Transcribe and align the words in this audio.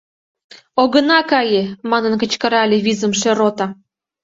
—Огына 0.81 1.19
кае!— 1.29 1.63
манын 1.89 2.13
кычкырале 2.21 2.77
визымше 2.85 3.29
рота. 3.39 3.67